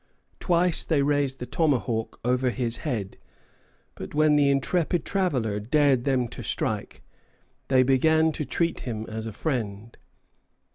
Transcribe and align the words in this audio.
Twice 0.39 0.83
they 0.83 1.03
raised 1.03 1.37
the 1.37 1.45
tomahawk 1.45 2.19
over 2.25 2.49
his 2.49 2.77
head; 2.77 3.17
but 3.93 4.15
when 4.15 4.35
the 4.35 4.49
intrepid 4.49 5.05
traveller 5.05 5.59
dared 5.59 6.05
them 6.05 6.27
to 6.29 6.41
strike, 6.41 7.03
they 7.67 7.83
began 7.83 8.31
to 8.31 8.43
treat 8.43 8.79
him 8.79 9.05
as 9.07 9.27
a 9.27 9.31
friend. 9.31 9.95